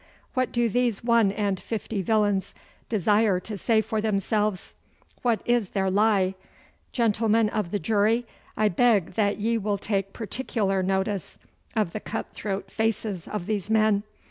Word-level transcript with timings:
What 0.33 0.51
do 0.51 0.67
these 0.67 1.03
one 1.03 1.31
and 1.31 1.59
fifty 1.59 2.01
villains 2.01 2.55
desire 2.89 3.39
to 3.41 3.55
say 3.55 3.81
for 3.81 4.01
themselves? 4.01 4.73
What 5.21 5.41
is 5.45 5.69
their 5.69 5.91
lie? 5.91 6.33
Gentlemen 6.91 7.49
of 7.49 7.69
the 7.69 7.77
jury, 7.77 8.25
I 8.57 8.67
beg 8.67 9.13
that 9.13 9.37
ye 9.37 9.59
will 9.59 9.77
take 9.77 10.11
particular 10.11 10.81
notice 10.81 11.37
of 11.75 11.93
the 11.93 11.99
cut 11.99 12.33
throat 12.33 12.71
faces 12.71 13.27
of 13.27 13.45
these 13.45 13.69
men. 13.69 14.01